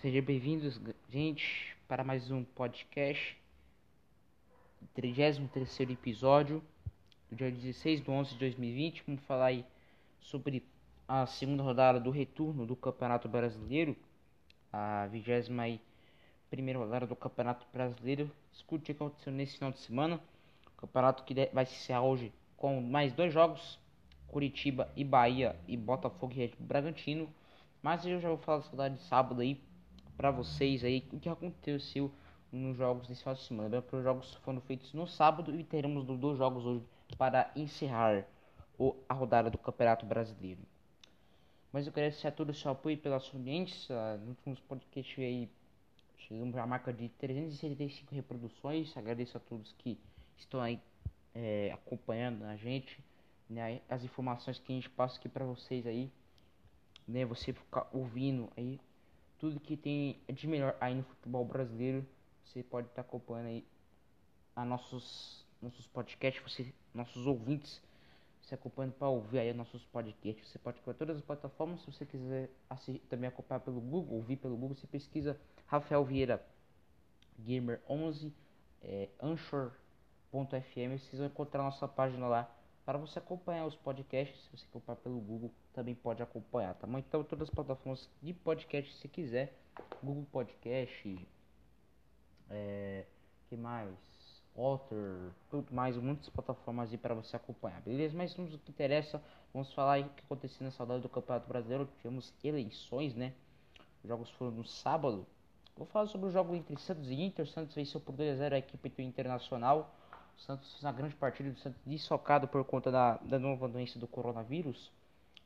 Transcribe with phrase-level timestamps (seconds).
[0.00, 3.36] Sejam bem-vindos, gente, para mais um podcast,
[4.94, 6.62] 33 episódio,
[7.28, 9.02] do dia 16 de 11 de 2020.
[9.04, 9.64] Vamos falar aí
[10.20, 10.64] sobre
[11.08, 13.96] a segunda rodada do retorno do Campeonato Brasileiro,
[14.72, 15.80] a 21
[16.48, 18.30] primeira rodada do Campeonato Brasileiro.
[18.52, 20.20] Discutir o que aconteceu nesse final de semana.
[20.76, 23.80] O campeonato que vai se encerrar hoje com mais dois jogos:
[24.28, 27.28] Curitiba e Bahia e Botafogo e Bragantino.
[27.82, 29.60] Mas eu já vou falar da saudade de sábado aí
[30.18, 32.10] para vocês aí o que aconteceu
[32.50, 33.84] nos jogos desse final de semana.
[33.92, 36.84] Os jogos foram feitos no sábado e teremos dois jogos hoje
[37.16, 38.26] para encerrar
[39.08, 40.60] a rodada do Campeonato Brasileiro.
[41.72, 44.16] Mas eu quero agradecer a todos o seu apoio pela sua audiência.
[44.16, 45.48] Nos últimos podcasts aí
[46.16, 48.96] chegamos à marca de 375 reproduções.
[48.96, 50.00] Agradeço a todos que
[50.36, 50.80] estão aí
[51.32, 52.98] é, acompanhando a gente,
[53.48, 56.10] né, as informações que a gente passa aqui para vocês aí,
[57.06, 58.80] né, você ficar ouvindo aí
[59.38, 62.06] tudo que tem de melhor aí no futebol brasileiro.
[62.44, 63.64] Você pode estar tá acompanhando aí
[64.56, 67.80] a nossos, nossos podcasts, você, nossos ouvintes
[68.48, 70.48] se acompanhando para ouvir aí nossos podcasts.
[70.48, 71.80] Você pode acompanhar todas as plataformas.
[71.80, 76.42] Se você quiser assistir, também acompanhar pelo Google, ouvir pelo Google, você pesquisa Rafael Vieira
[77.38, 78.32] Gamer 11,
[78.82, 80.98] é, Anchor.fm.
[80.98, 82.50] Vocês vão encontrar nossa página lá
[82.88, 86.96] para você acompanhar os podcasts, se você comprar pelo Google, também pode acompanhar, tá bom?
[86.96, 89.52] Então, todas as plataformas de podcast, se quiser,
[90.02, 91.28] Google Podcast,
[92.48, 93.04] é,
[93.46, 93.94] que mais?
[94.56, 98.16] Otter, tudo mais, muitas plataformas aí para você acompanhar, beleza?
[98.16, 99.22] Mas vamos o que interessa,
[99.52, 103.34] vamos falar aí o que aconteceu na saudade do Campeonato Brasileiro, tivemos eleições, né?
[104.02, 105.26] Os jogos foram no sábado.
[105.76, 107.46] Vou falar sobre o jogo entre Santos e Inter.
[107.46, 109.94] Santos venceu por 2 a 0 a equipe do Internacional.
[110.38, 113.98] O Santos fez uma grande partida, o Santos desfocado por conta da, da nova doença
[113.98, 114.90] do coronavírus.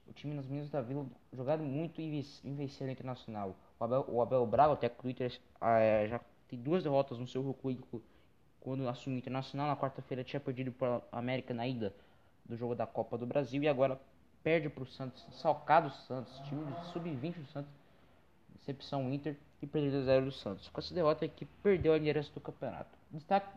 [0.06, 3.56] O time nas Minas da Vila jogaram muito e venceram o Internacional.
[3.80, 8.02] O Abel, o Abel Braga, do Inter, é, já tem duas derrotas no seu currículo
[8.60, 9.66] quando assumiu o Internacional.
[9.66, 11.94] Na quarta-feira tinha perdido para a América na ida
[12.44, 13.98] do jogo da Copa do Brasil e agora
[14.42, 17.72] perde para o Santos, salcado o Santos, time sub-20 do Santos,
[18.54, 20.68] decepção Inter e perdeu 0 do Santos.
[20.68, 22.90] Com essa derrota a equipe perdeu a liderança do campeonato.
[23.10, 23.48] Destaque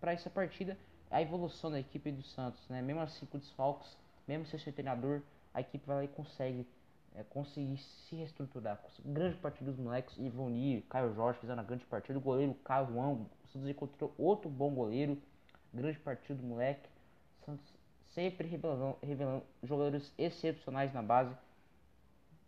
[0.00, 0.76] para essa partida
[1.10, 2.82] a evolução da equipe do Santos, né?
[2.82, 5.22] Mesmo assim com desfalques, mesmo sem ser treinador,
[5.54, 6.66] a equipe vai lá e consegue
[7.14, 8.78] é, conseguir se reestruturar.
[9.04, 13.12] Grande partida dos moleques, Ivonir, Caio Jorge fizeram uma grande partida, o goleiro Caio Juan,
[13.12, 15.18] o Santos encontrou outro bom goleiro,
[15.72, 16.88] grande partida do moleque,
[17.44, 17.72] Santos
[18.14, 21.34] sempre revelando, revelando jogadores excepcionais na base,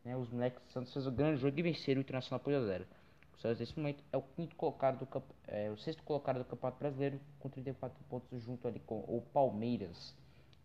[0.05, 0.17] né?
[0.17, 2.87] Os moleques do Santos fez um grande jogo e venceram o Internacional por 0
[3.41, 7.19] Santos nesse momento é o quinto colocado do é, o sexto colocado do Campeonato Brasileiro
[7.39, 10.15] com 34 pontos junto ali com o Palmeiras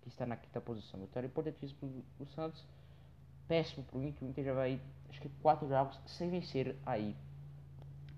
[0.02, 1.00] que está na quinta posição.
[1.00, 2.66] Vitória importantíssima para o Santos,
[3.48, 4.28] péssimo para o Inter.
[4.28, 7.16] O Inter já vai acho que quatro jogos sem vencer aí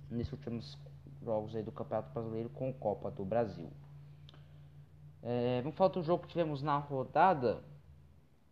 [0.10, 0.78] nesses últimos
[1.22, 3.70] jogos aí do Campeonato Brasileiro com Copa do Brasil.
[5.22, 7.64] É, vamos falar do jogo que tivemos na rodada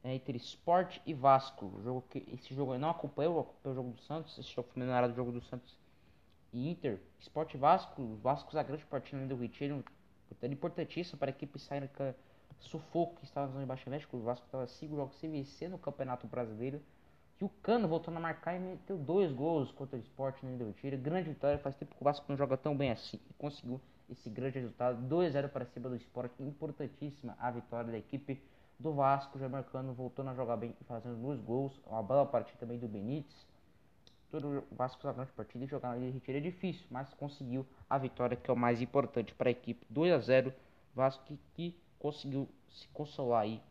[0.03, 1.81] é, entre Sport e Vasco.
[1.83, 4.37] Jogo que, esse jogo eu não acompanhei, eu acompanhei o jogo do Santos.
[4.37, 5.84] Esse jogo foi melhorado do jogo do Santos
[6.55, 9.83] Inter, Sport Vasco, Vasco a grande partida do Retiro,
[10.43, 12.13] importantíssimo para a equipe sair com
[12.59, 16.81] sufoco que estava no rebaixamento, o Vasco estava 5 jogos sem vencer no Campeonato Brasileiro.
[17.39, 20.67] E o Cano voltou a marcar e meteu dois gols contra o Sport no do
[20.67, 20.97] Retiro.
[20.97, 24.29] Grande vitória, faz tempo que o Vasco não joga tão bem assim e conseguiu esse
[24.29, 28.41] grande resultado, 2 0 para cima do Sport, importantíssima a vitória da equipe
[28.79, 32.57] do Vasco, já marcando, voltando a jogar bem e fazendo dois gols, uma bela partida
[32.57, 33.45] também do Benítez
[34.35, 37.97] todo o Vasco uma grande partida e jogar na Retiro é difícil, mas conseguiu a
[37.97, 39.85] vitória que é o mais importante para a equipe.
[39.89, 40.53] 2 a 0
[40.93, 43.61] Vasco que, que conseguiu se consolar aí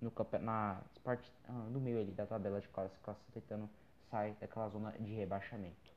[0.00, 3.68] no na parte ah, no meio ali da tabela de classificação tentando
[4.08, 5.92] sair daquela zona de rebaixamento.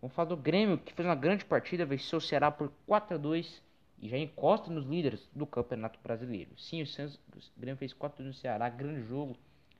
[0.00, 3.18] Vamos falar do Grêmio que fez uma grande partida, venceu o Ceará por 4 a
[3.18, 3.62] 2
[4.00, 6.50] e já encosta nos líderes do Campeonato Brasileiro.
[6.58, 7.20] Sim, o, Santos,
[7.56, 9.36] o Grêmio fez 4 a 2 no Ceará, grande jogo,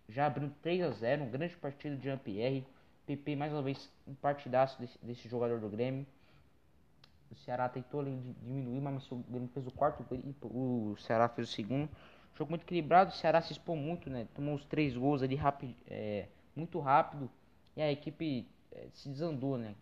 [0.09, 2.65] já abriu 3 a 0, um grande partido de Jean-Pierre
[3.07, 6.07] PP mais uma vez um partidaço desse, desse jogador do Grêmio.
[7.31, 8.11] O Ceará tentou ali,
[8.43, 11.89] diminuir, mas o Grêmio fez o quarto e o Ceará fez o segundo.
[12.35, 14.27] Jogo muito equilibrado, o Ceará se expôs muito, né?
[14.35, 17.31] Tomou os três gols ali rápido, é, muito rápido
[17.77, 19.75] e a equipe é, se desandou, né?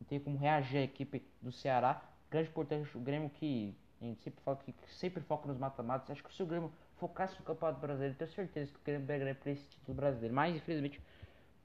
[0.00, 2.02] Não tem como reagir a equipe do Ceará.
[2.30, 6.10] Grande importante o Grêmio que a gente sempre fala que sempre foca nos mata-matas.
[6.10, 9.34] Acho que se o Grêmio focasse no Campeonato Brasileiro, tenho certeza que o Grêmio pegaria
[9.34, 10.34] para esse título brasileiro.
[10.34, 11.00] Mas infelizmente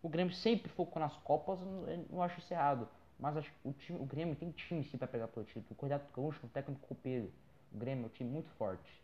[0.06, 2.88] o Grêmio sempre focou nas Copas, eu não acho isso errado.
[3.20, 5.66] Mas acho o, time, o Grêmio tem time sim para pegar pelo título.
[5.72, 7.32] O Correto Gaúcho, o técnico copeiro.
[7.74, 9.04] O Grêmio é um time muito forte.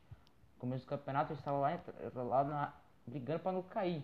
[0.56, 1.82] No começo do campeonato, ele estava lá,
[2.14, 2.74] lá na,
[3.08, 4.04] brigando para não cair.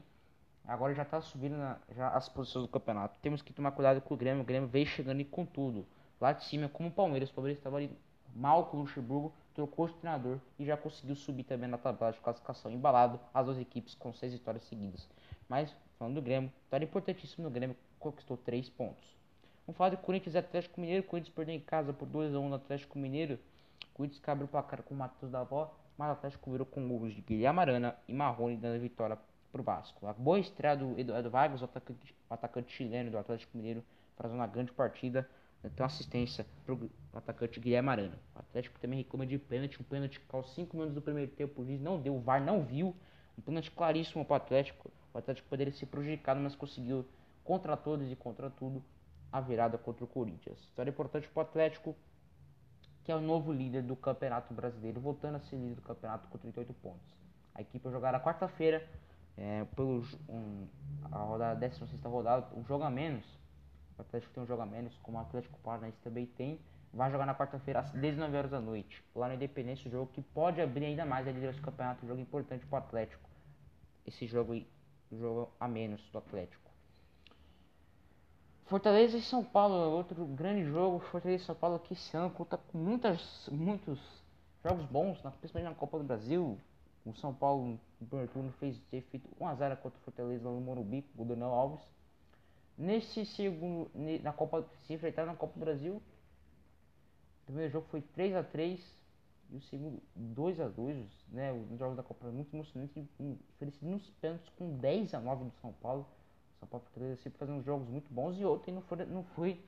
[0.65, 3.19] Agora já tá subindo na, já as posições do campeonato.
[3.21, 4.41] Temos que tomar cuidado com o Grêmio.
[4.41, 5.85] O Grêmio veio chegando e com tudo.
[6.19, 7.29] Lá de cima, como o Palmeiras.
[7.29, 7.95] O Palmeiras estava ali
[8.35, 12.19] mal com o Luxemburgo, trocou de treinador e já conseguiu subir também na tabela de
[12.19, 12.71] classificação.
[12.71, 15.07] Embalado as duas equipes com seis vitórias seguidas.
[15.49, 19.03] Mas, falando do Grêmio, vitória importantíssimo no Grêmio, conquistou três pontos.
[19.65, 21.03] Vamos falar do Corinthians e Atlético Mineiro.
[21.03, 23.37] O Corinthians perdeu em casa por 2x1 no Atlético Mineiro.
[23.91, 26.87] O Corinthians abriu o placar com o Matheus da Avó, mas o Atlético virou com
[26.87, 29.17] gols de Guilherme Arana e Marrone dando vitória
[29.51, 30.07] para o Vasco.
[30.07, 33.83] A boa estreia do Eduardo Vargas, o atacante, o atacante chileno do Atlético Mineiro,
[34.15, 35.27] fazendo uma grande partida.
[35.75, 38.17] Tem assistência para o atacante Guilherme Arana.
[38.35, 41.61] O Atlético também reclama de pênalti, um pênalti que aos 5 minutos do primeiro tempo
[41.61, 42.95] o juiz não deu, o VAR não viu.
[43.37, 44.89] Um pênalti claríssimo para o Atlético.
[45.17, 47.03] O Atlético poderia ser prejudicado, mas conseguiu
[47.43, 48.83] contra todos e contra tudo
[49.31, 50.59] a virada contra o Corinthians.
[50.59, 51.95] História importante para o Atlético,
[53.03, 56.37] que é o novo líder do Campeonato Brasileiro, voltando a ser líder do campeonato com
[56.37, 57.15] 38 pontos.
[57.55, 58.87] A equipe vai jogar na quarta-feira,
[59.35, 60.67] é, pelo um,
[61.11, 63.25] a rodada, 16 rodada, um jogo a menos.
[63.97, 66.59] O Atlético tem um jogo a menos, como o Atlético Paranaense também tem.
[66.93, 70.21] Vai jogar na quarta-feira às 19 horas da noite, lá no Independência, um jogo que
[70.21, 73.27] pode abrir ainda mais a liderança do campeonato, um jogo importante para o Atlético.
[74.05, 74.53] Esse jogo
[75.11, 76.67] jogo a menos do Atlético.
[78.65, 80.99] Fortaleza e São Paulo, outro grande jogo.
[80.99, 83.99] Fortaleza e São Paulo que esse ano conta com muitas, muitos
[84.63, 86.59] jogos bons, principalmente na Copa do Brasil.
[87.05, 91.03] O São Paulo no primeiro turno fez ter feito 1x0 contra o Fortaleza no Morumbi,
[91.15, 91.79] com o Daniel Alves.
[92.77, 93.89] Nesse segundo,
[94.21, 98.79] na Copa, se enfrentar na Copa do Brasil, o primeiro jogo foi 3x3
[99.51, 101.51] e o segundo 2x2, né?
[101.53, 103.07] Os jogos da Copa muito emocionante,
[103.55, 106.05] oferecido nos pênaltis com 10x9 do São Paulo.
[106.59, 106.85] São Paulo
[107.17, 109.61] sempre fazendo jogos muito bons e ontem não foi, não foi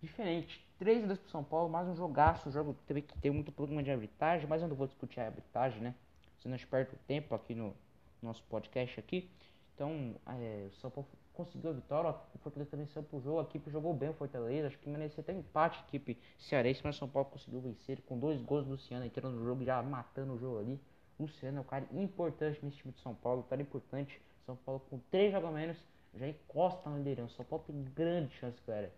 [0.00, 0.64] diferente.
[0.78, 2.48] 3 2 pro São Paulo, mais um jogaço.
[2.48, 5.26] O jogo teve que ter muito problema de arbitragem, mas eu não vou discutir a
[5.26, 5.94] arbitragem, né?
[6.38, 7.74] Você não perde o tempo aqui no
[8.20, 9.30] nosso podcast aqui.
[9.74, 12.14] Então, é, o São Paulo conseguiu a vitória.
[12.34, 13.40] O Fortaleza também saiu pro jogo.
[13.40, 14.68] A equipe jogou bem o Fortaleza.
[14.68, 18.18] Acho que merecia até empate a equipe cearense, mas o São Paulo conseguiu vencer com
[18.18, 20.80] dois gols do Luciano entrando no jogo, já matando o jogo ali.
[21.18, 24.20] Luciano é um cara importante nesse time de São Paulo, um cara importante.
[24.44, 25.76] São Paulo com três jogos a menos
[26.14, 27.36] já encosta na liderança.
[27.36, 28.92] São Paulo tem grande chance, galera.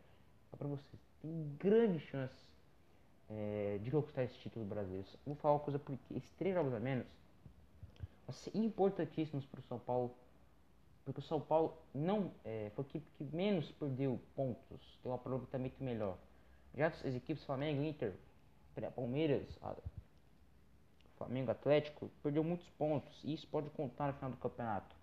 [0.51, 2.35] Só pra vocês, tem grande chance
[3.29, 5.07] é, de conquistar esse título brasileiro.
[5.27, 7.07] Vou falar uma coisa porque esses três jogos a menos
[8.27, 10.15] vão ser importantíssimos pro São Paulo.
[11.05, 15.15] Porque o São Paulo não é, foi a equipe que menos perdeu pontos, tem um
[15.15, 16.17] aproveitamento melhor.
[16.75, 18.15] Já as equipes Flamengo, Inter,
[18.95, 19.47] Palmeiras,
[21.17, 23.21] Flamengo Atlético, perdeu muitos pontos.
[23.23, 24.97] E isso pode contar no final do campeonato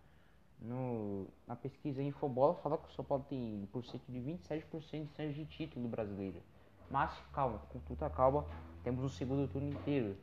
[0.62, 5.16] no, na pesquisa Infobola fala que o São Paulo tem por cento de 27% de
[5.16, 6.42] chance de título brasileiro.
[6.90, 8.46] Mas calma, com toda calma,
[8.84, 10.16] temos um segundo turno inteiro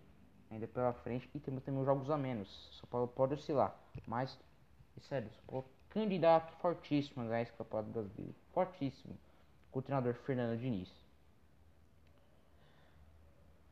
[0.50, 2.70] ainda pela frente e temos também jogos a menos.
[2.78, 3.76] São Paulo pode oscilar,
[4.06, 4.38] mas
[4.98, 8.34] é sério, São Paulo candidato fortíssimo a ganhar esse campeonato brasileiro.
[8.52, 9.16] Fortíssimo.
[9.70, 10.90] Com o treinador Fernando Diniz.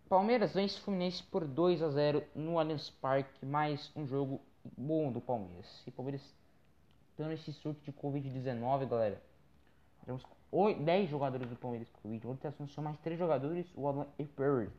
[0.09, 4.41] Palmeiras vence Fluminense por 2 a 0 no Allianz Parque, mais um jogo
[4.77, 5.83] bom do Palmeiras.
[5.87, 6.23] E Palmeiras
[7.17, 9.21] tendo esse surto de Covid-19, galera.
[10.05, 10.23] Temos
[10.85, 12.27] 10 jogadores do Palmeiras com Covid.
[12.27, 14.07] Ontem anunciou mais 3 jogadores, o Alan
[14.37, 14.71] Perry,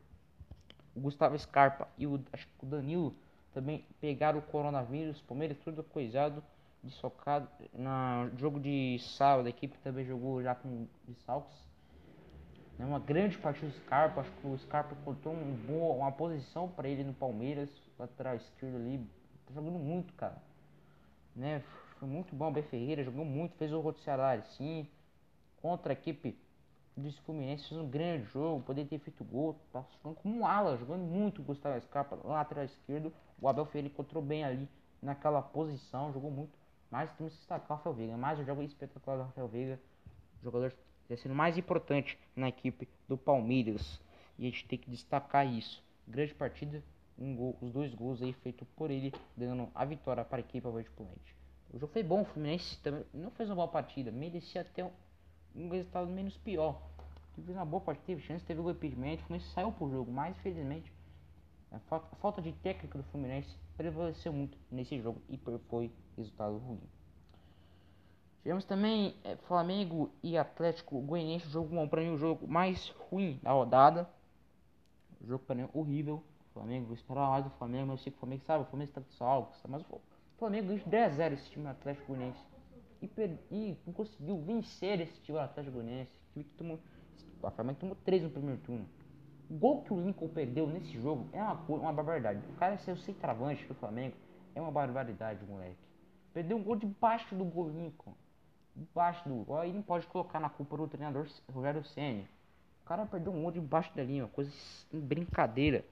[0.95, 3.13] o Gustavo Scarpa e o, acho o Danilo
[3.57, 5.19] também pegaram o coronavírus.
[5.21, 6.43] Palmeiras tudo coisado,
[6.83, 7.47] desfocado.
[7.73, 11.57] No jogo de sábado, a equipe também jogou já com desfalques.
[12.77, 14.21] É uma grande partida do Scarpa.
[14.21, 18.75] Acho que o Scarpa encontrou um boa, uma posição para ele no Palmeiras, lateral esquerdo
[18.75, 18.99] ali.
[19.47, 20.37] Tá jogando muito, cara.
[21.35, 21.63] Né?
[21.99, 22.49] Foi muito bom.
[22.49, 23.99] O B Ferreira jogou muito, fez o Roto
[24.55, 24.87] sim.
[25.59, 26.37] Contra a equipe
[26.97, 29.55] do Fluminense, fez um grande jogo, poderia ter feito gol.
[29.71, 33.13] Tá jogando como um ala, jogando muito Gustavo Scarpa, lateral esquerdo.
[33.39, 34.67] O Abel Ferreira encontrou bem ali
[35.01, 36.57] naquela posição, jogou muito.
[36.89, 38.17] Mas temos que destacar o Rafael Veiga.
[38.17, 39.79] Mais um jogo espetacular do Rafael Veiga.
[40.41, 40.73] Jogador
[41.15, 44.01] sendo mais importante na equipe do Palmeiras.
[44.37, 45.83] E a gente tem que destacar isso.
[46.07, 46.83] Grande partida,
[47.17, 50.69] um gol, os dois gols aí feitos por ele, dando a vitória para a equipe
[50.69, 51.35] Verde Pulente.
[51.73, 54.91] O jogo foi bom, o Fluminense também não fez uma boa partida, merecia até um,
[55.57, 56.81] um resultado menos pior.
[57.35, 60.35] Fez uma boa partida, teve chance, teve o impedimento, o Fluminense saiu pro jogo, mas
[60.35, 60.91] infelizmente
[61.71, 65.37] a falta, a falta de técnica do Fluminense prevaleceu muito nesse jogo e
[65.69, 66.81] foi resultado ruim.
[68.41, 73.39] Tivemos também é, Flamengo e Atlético Goianiense, jogo bom para mim, o jogo mais ruim
[73.43, 74.09] da rodada.
[75.19, 76.23] O jogo para mim horrível.
[76.51, 78.67] O Flamengo, vou esperar mais do Flamengo, mas eu sei que o Flamengo sabe, o
[78.67, 80.01] Flamengo está salvo, mas o
[80.39, 82.39] Flamengo ganhou 10 0 esse time Atlético Goianiense.
[83.01, 83.09] E,
[83.51, 86.11] e não conseguiu vencer esse time do Atlético Goianiense.
[86.33, 86.79] Que tomou,
[87.43, 88.87] a Flamengo tomou 3 no primeiro turno.
[89.49, 92.41] O gol que o Lincoln perdeu nesse jogo é uma, uma barbaridade.
[92.49, 94.15] O cara ser o centroavante do Flamengo
[94.53, 95.77] é uma barbaridade, moleque.
[96.33, 98.13] Perdeu um gol debaixo do gol, Lincoln.
[98.75, 99.59] Debaixo do gol.
[99.59, 102.23] Aí não pode colocar na culpa do treinador Rogério Senna.
[102.83, 104.51] O cara perdeu um gol debaixo da linha, coisa
[104.93, 105.83] em brincadeira.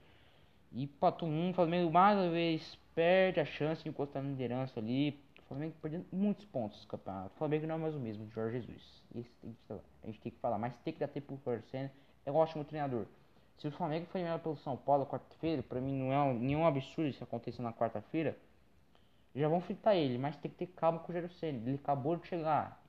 [0.72, 4.28] E pra todo mundo, o Flamengo mais uma vez perde a chance de encostar na
[4.28, 5.18] liderança ali.
[5.46, 7.30] O Flamengo perdendo muitos pontos no campeonato.
[7.36, 9.02] O Flamengo não é mais o mesmo de Jorge Jesus.
[9.14, 11.92] Isso a gente tem que falar, mas tem que dar tempo pro Rogério Senna.
[12.24, 13.06] É um ótimo treinador.
[13.58, 16.66] Se o Flamengo foi eliminado pelo São Paulo quarta-feira, pra mim não é um, nenhum
[16.66, 18.36] absurdo isso acontecer na quarta-feira.
[19.36, 21.58] Já vão fritar ele, mas tem que ter calma com o Rogério Senna.
[21.58, 22.82] Ele acabou de chegar.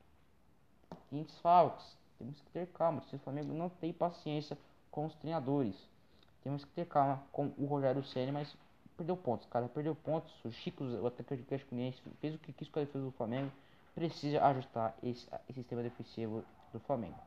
[1.12, 1.96] Tem desfalques.
[2.18, 3.02] Temos que ter calma.
[3.04, 4.58] Se o Flamengo não tem paciência
[4.90, 5.76] com os treinadores.
[6.44, 8.58] Temos que ter calma com o Rogério Senna, mas
[8.98, 9.70] perdeu pontos, cara.
[9.70, 10.34] Perdeu pontos.
[10.44, 11.76] O Chico, o atacante do Atlético
[12.20, 13.52] fez o que quis com a defesa do Flamengo.
[13.94, 17.18] Precisa ajustar esse, esse sistema defensivo do Flamengo.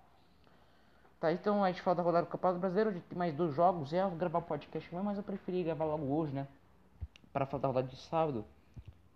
[1.20, 3.92] Tá, então a gente fala da rodada do Campeonato Brasileiro, de mais dois jogos.
[3.92, 6.46] É gravar podcast mas eu preferi gravar logo hoje, né?
[7.32, 8.44] Para falar da rodada de sábado.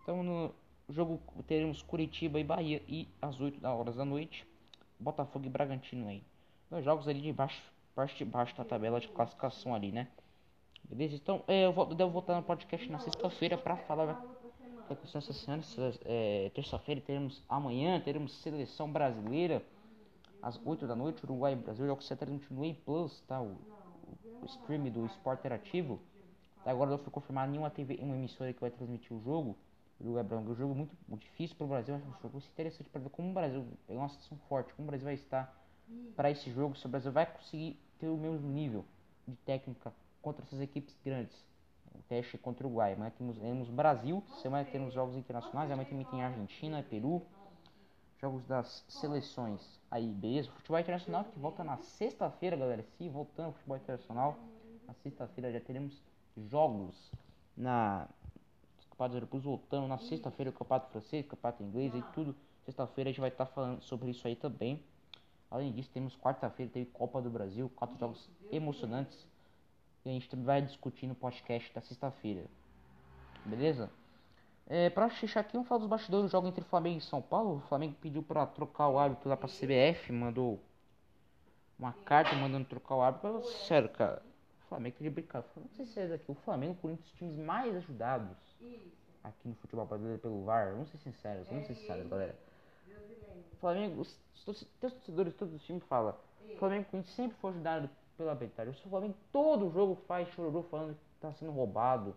[0.02, 0.54] Então no
[0.90, 4.46] jogo teremos Curitiba e Bahia e às 8 horas da noite,
[5.00, 6.22] Botafogo e Bragantino aí.
[6.70, 7.62] Dois jogos ali de baixo,
[7.94, 10.08] parte de baixo da tabela de classificação ali, né?
[10.88, 11.16] Beleza?
[11.16, 15.18] Então é, eu, vou, devo voltar no podcast na sexta-feira para falar o que aconteceu
[15.18, 15.62] essa semana.
[16.04, 19.62] É, Terça-feira teremos amanhã, teremos seleção brasileira
[20.42, 23.40] às 8 da noite, Uruguai e Brasil, jogo você transmite no Plus, tá?
[23.40, 23.56] O,
[24.42, 25.98] o, stream do Esporte Interativo.
[26.66, 29.56] Agora não foi confirmado nenhuma TV, uma emissora que vai transmitir o jogo.
[29.98, 33.00] Uruguai Brasil, é jogo muito, muito difícil para o Brasil, acho um jogo interessante para
[33.00, 35.54] ver como o Brasil é uma situação forte, como o Brasil vai estar
[36.16, 38.84] para esse jogo, se o Brasil vai conseguir ter o mesmo nível
[39.26, 41.36] de técnica contra essas equipes grandes.
[41.94, 42.94] O teste contra o Uruguai.
[42.94, 47.22] Amanhã temos, temos Brasil, semana temos jogos internacionais, amanhã também tem Argentina, Peru,
[48.20, 50.50] jogos das seleções aí, beleza?
[50.50, 52.82] Futebol internacional que volta na sexta-feira, galera.
[52.96, 54.36] Se voltando futebol internacional,
[54.88, 56.02] na sexta-feira já teremos
[56.36, 57.12] jogos
[57.56, 58.08] na
[58.90, 62.34] Campeonatos Europeus voltando na sexta-feira, o Campeonato Francês, o Campeonato Inglês e tudo.
[62.64, 64.82] Sexta-feira a gente vai estar tá falando sobre isso aí também.
[65.50, 69.26] Além disso, temos quarta-feira, teve Copa do Brasil, quatro jogos emocionantes.
[70.04, 72.44] E a gente vai discutir no podcast da sexta-feira.
[73.44, 73.90] Beleza?
[74.66, 77.56] É, pra fechar aqui, vamos falar dos bastidores do jogo entre Flamengo e São Paulo.
[77.56, 80.60] O Flamengo pediu para trocar o árbitro lá pra CBF, mandou
[81.78, 83.42] uma carta mandando trocar o árbitro.
[83.44, 84.22] Sério, cara,
[84.64, 85.54] o Flamengo de brincadeira.
[85.56, 86.30] Não sei se é daqui.
[86.30, 88.36] O Flamengo, por um dos times mais ajudados
[89.22, 90.72] aqui no futebol brasileiro pelo VAR.
[90.72, 92.38] Vamos ser sinceros, vamos ser sinceros, galera.
[93.52, 96.14] O Flamengo, os, os torcedores, todos os times falam.
[96.46, 98.74] O Flamengo sempre foi ajudado pela arbitragem.
[98.84, 102.14] O Flamengo todo jogo faz chororô falando que tá sendo roubado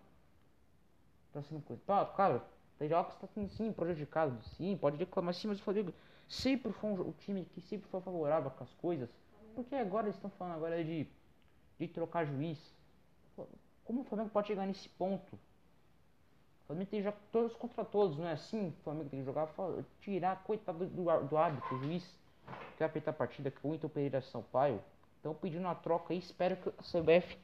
[1.38, 1.82] tá sendo coisa.
[1.86, 2.44] Tá, cara,
[2.78, 5.94] tem jogos que tá sendo sim prejudicado, sim, pode reclamar sim, mas o Flamengo
[6.28, 9.10] sempre foi um, o time que sempre foi favorável com as coisas.
[9.56, 11.08] Porque agora eles estão falando agora de,
[11.80, 12.60] de trocar juiz.
[13.84, 15.36] Como o Flamengo pode chegar nesse ponto?
[15.36, 18.70] O Flamengo tem que jogar todos contra todos, não é assim?
[18.70, 19.50] O Flamengo tem que jogar,
[20.02, 22.04] tirar, coitado do, do árbitro, o juiz
[22.74, 24.82] que vai apertar a partida, que é o Inter Pereira Sampaio.
[25.20, 27.38] Então pedindo uma troca aí, espero que a CBF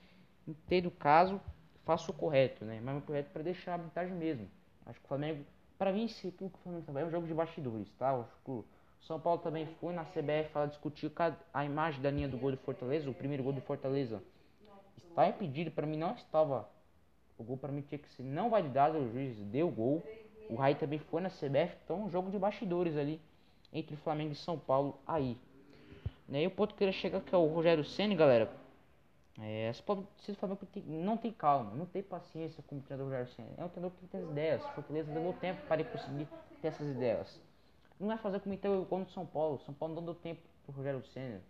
[0.48, 1.40] entenda o caso
[1.84, 2.80] faça o correto, né?
[2.84, 4.48] Mas o correto para deixar a arbitragem mesmo.
[4.86, 5.46] Acho que o Flamengo,
[5.78, 8.12] para mim, se o que o Flamengo também é um jogo de bastidores, tá?
[8.12, 8.66] Acho que o
[9.02, 11.12] São Paulo também foi na CBF para discutir
[11.54, 14.24] a imagem da linha do gol do Fortaleza, o primeiro gol do Fortaleza.
[15.10, 16.68] Está impedido, para mim não estava.
[17.38, 20.04] O gol para mim tinha que ser não validado, o juiz deu o gol.
[20.50, 23.20] O Rai também foi na CBF, então um jogo de bastidores ali
[23.72, 25.38] entre Flamengo e São Paulo aí.
[26.28, 26.44] Né?
[26.44, 28.64] E o ponto que eu queria chegar que é o Rogério Senna, galera
[29.40, 33.50] é, se Flamengo não tem calma, não tem paciência como o treinador Rogério Senna.
[33.58, 34.64] É um treinador que tem as ideias.
[34.76, 36.28] Fortaleza levou tempo para ele conseguir
[36.62, 37.42] ter essas ideias.
[38.00, 39.60] Não é fazer como então o São Paulo.
[39.66, 41.42] São Paulo não deu tempo para o Rogério Senna.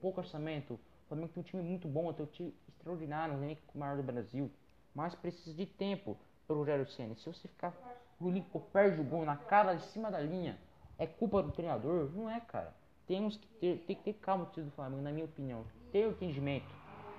[0.00, 0.74] Pouco orçamento.
[0.74, 4.04] O Flamengo tem um time muito bom, tem um time extraordinário, um elenco maior do
[4.04, 4.50] Brasil.
[4.94, 7.16] Mas precisa de tempo para o Rogério Senna.
[7.16, 7.74] Se você ficar
[8.20, 10.56] o Lincoln perde o gol na cara de cima da linha,
[10.96, 12.10] é culpa do treinador?
[12.14, 12.72] Não é, cara.
[13.06, 15.64] Temos que ter, tem que ter calma o time do Flamengo, na minha opinião.
[15.92, 16.66] Ter o entendimento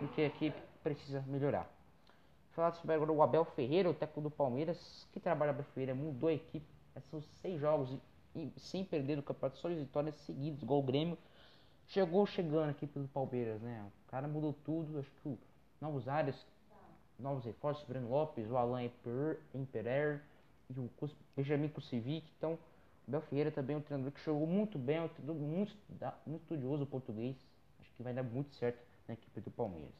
[0.02, 1.72] do que a equipe precisa melhorar.
[2.52, 6.30] Falar sobre agora o Abel Ferreira, o técnico do Palmeiras, que trabalha Abel Ferreira, mudou
[6.30, 6.66] a equipe.
[7.12, 7.96] São seis jogos
[8.36, 11.18] e, sem perder no campeonato, só vitórias seguidas, igual o Grêmio.
[11.88, 13.86] Chegou chegando aqui pelo Palmeiras, né?
[14.08, 15.38] O cara mudou tudo, acho que
[15.80, 16.36] novos áreas,
[17.18, 18.92] novos reforços, Breno Lopes, o Alain
[19.54, 20.22] Emperer
[20.70, 20.90] e o
[21.36, 22.28] Benjamin Kusevic.
[22.38, 22.58] Então,
[23.08, 25.74] o Abel Ferreira também é um treinador que jogou muito bem, é um treinador muito,
[26.26, 27.38] muito estudioso português.
[27.80, 29.96] Acho que vai dar muito certo na equipe do Palmeiras.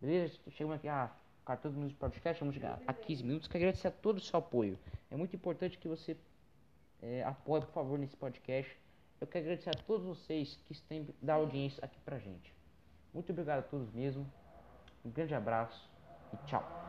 [0.00, 0.38] Beleza?
[0.50, 1.10] Chegamos aqui a
[1.44, 3.48] 14 minutos de podcast, vamos chegar a 15 minutos.
[3.48, 4.78] Quero agradecer a todo o seu apoio.
[5.10, 6.16] É muito importante que você
[7.02, 8.78] é, apoie, por favor, nesse podcast.
[9.20, 12.54] Eu quero agradecer a todos vocês que estão da audiência aqui pra gente.
[13.12, 14.30] Muito obrigado a todos mesmo.
[15.04, 15.90] Um grande abraço
[16.32, 16.83] e tchau.